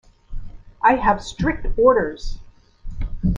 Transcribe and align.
I 0.81 0.95
have 0.95 1.21
strict 1.21 1.67
orders. 1.77 2.39